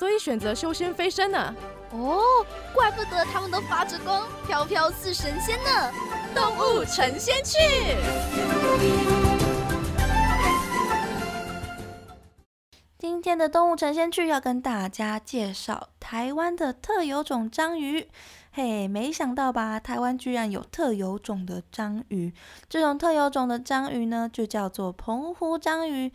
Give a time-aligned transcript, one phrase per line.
[0.00, 1.54] 所以选择修仙飞升呢？
[1.90, 2.22] 哦，
[2.72, 5.92] 怪不得他们都发着光，飘飘似神仙呢！
[6.34, 7.58] 动物成仙去。
[12.98, 18.08] 今天的动物成仙去要跟大家介绍台湾的特有种章鱼。
[18.52, 19.78] 嘿，没想到吧？
[19.78, 22.32] 台湾居然有特有种的章鱼。
[22.70, 26.10] 这种特有种的章鱼呢，就叫做澎湖章鱼。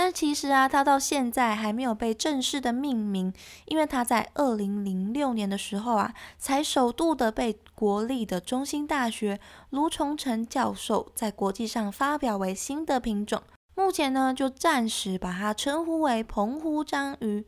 [0.00, 3.32] 但其实啊，它到现在还没有被正式的命名，
[3.64, 13.42] 因为它在二零零六年的时候啊，才首度的被国立的中心大学卢崇成教授在国际上发表为新的品种。
[13.74, 17.44] 目前呢，就暂时把它称呼为澎湖章鱼。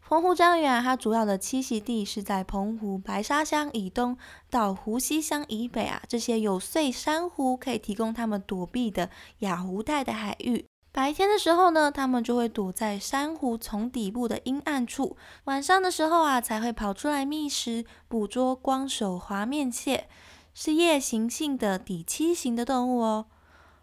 [0.00, 4.16] 澎湖章鱼啊，它主要的栖息地是在澎湖白沙乡以东
[4.48, 10.64] 到湖西乡以北啊，这些有碎珊瑚可以提供它们躲避的亚湖带的海域。
[10.94, 20.06] 白天的时候呢，它们就会躲在珊瑚丛底部的阴暗处；晚上的时候啊，才会跑出来觅食，捕捉光手滑面蟹，
[20.54, 23.26] 是夜行性的底栖型的动物哦。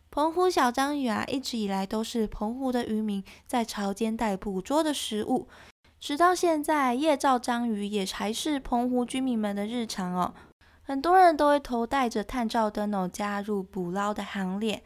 [0.09, 5.49] 澎湖小章鱼啊，一直以来都是澎湖的渔民在潮间带捕捉的食物，
[5.99, 10.33] 直到现在，夜照章鱼也还是澎湖居民们的日常哦。
[10.83, 14.81] 很多人都会头戴着探照灯哦，加入捕捞的行列。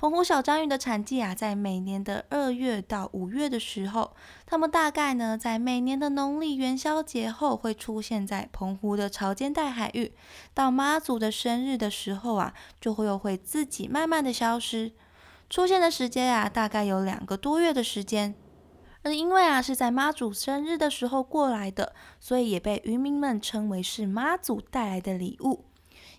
[0.00, 4.14] 澎湖小章鱼的产季啊，在每年的二月到五月的时候，
[4.46, 10.12] 它们大概呢，在每年的农历元宵节后会出现在澎湖的潮间带海域。
[10.54, 14.92] 到妈祖的生日的时候啊，就会又会自己慢慢的消失。
[15.50, 18.36] 出现的时间啊，大概有两个多月的时间。
[19.02, 25.64] 而因为啊，是在妈祖生日的时候过来的，所以也被渔民们称为是妈祖带来的礼物。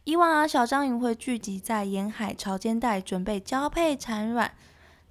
[0.10, 4.52] 以往啊，小章鱼会聚集在沿海潮间带，准备交配产卵。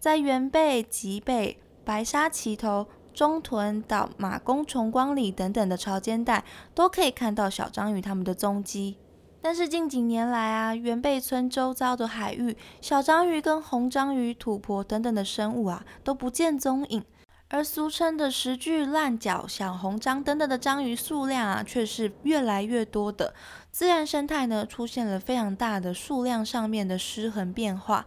[0.00, 6.42] 在原背、脊背、白沙旗头、中臀到马公崇光里等等的潮间带，
[6.74, 8.98] 都可以看到小章鱼它们的踪迹。
[9.40, 17.04] 但是近几年来啊，原背村周遭的海域，小章鱼跟红章鱼、土婆等等的生物啊，都不见踪影。
[17.50, 23.32] 而俗称的石具、烂脚、小红章等等的章鱼数量啊，却是越来越多的。
[23.70, 28.04] 自然生态呢，出现了非常大的数量上面的失衡变化。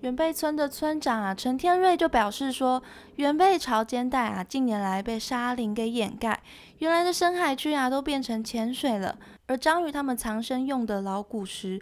[0.00, 2.82] 原贝村的村长啊，陈天瑞就表示说，
[3.14, 6.42] 原贝潮间带啊，近年来被沙林给掩盖，
[6.78, 9.16] 原来的深海区啊，都变成浅水了。
[9.46, 11.80] 而章鱼它们藏身用的老古石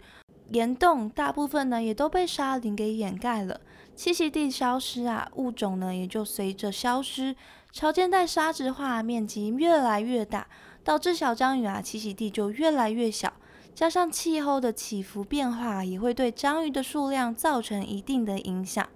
[0.51, 3.61] 岩洞，大部分呢，也都被沙林给掩盖了。
[3.97, 7.35] 栖息地消失啊，物种呢也就随着消失，
[7.71, 10.47] 潮间带沙质化面积越来越大，
[10.83, 13.33] 导致小章鱼啊栖息地就越来越小。
[13.73, 18.87] 加上气候的起伏变化，也会对章鱼的数量造成一定的影响。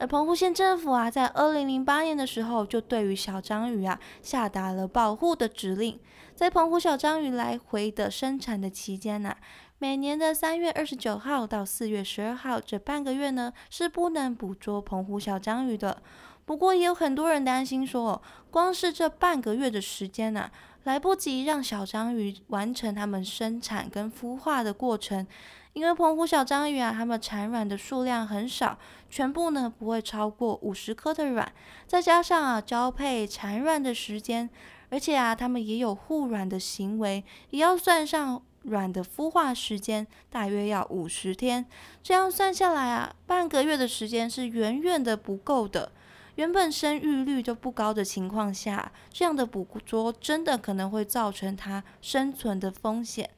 [0.00, 6.00] 而澎湖县政府啊，在二零零八年的时候，就对于小章鱼啊下达了保护的指令。
[6.34, 9.36] 在澎湖小章鱼来回的生产的期间呢。
[9.78, 16.02] 每年的三月二十九号到四月十二号这半个月呢，是不能捕捉澎湖小章鱼的。
[16.46, 20.50] 不过也有很多人担心说，哦光是这半个月的时间呢，
[20.84, 25.26] 来不及让小章鱼完成它们生产跟孵化的过程。
[25.72, 31.52] 因为澎湖小章鱼啊，它们产卵的数量很少，全部呢不会超过五十颗的卵，
[31.86, 34.50] 再加上啊交配产卵的时间，
[34.88, 38.42] 而且啊它们也有护卵的行为，也要算上。
[38.64, 41.64] 卵的孵化时间大约要五十天，
[42.02, 45.90] 这样算下来啊，半个月的时间是远远的不够的。
[46.34, 53.30] 原本生育率就不高的情况下，这样的捕捉真的可能会造成它生存的风险。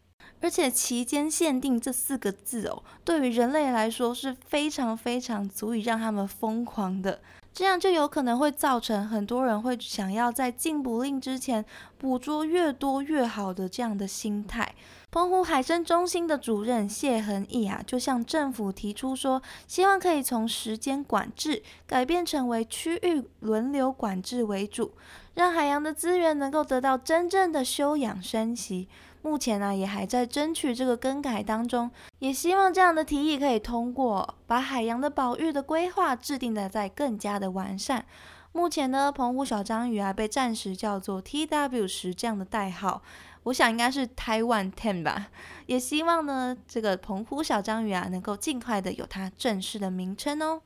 [0.43, 7.21] 而且期间限定这四个字哦，对于人类来说是非常非常足以让他们疯狂的。
[7.55, 11.63] 这样就有可能会造成很多人会想要在禁捕令之前
[11.99, 14.75] 捕捉越多越好的这样的心态。
[15.11, 24.93] 澎湖海生中心的主任谢恒义啊，就向政府提出说，希望可以从时间管制改变成为区域轮流管制为主，
[25.35, 28.89] 让海洋的资源能够得到真正的休养生息。
[29.23, 38.05] 目前呢，也还在争取这个更改当中，也希望这样的提议可以通过，把海洋的保育的规划制定的再更加的完善。
[38.53, 43.01] 目前呢，澎湖小章鱼啊被暂时叫做 TW 十这样的代号，
[43.45, 45.29] 我想应该是 Taiwan Ten 吧。
[45.67, 50.61] 也希望呢，这个澎湖小章鱼啊能够尽快的有它正式的名称哦。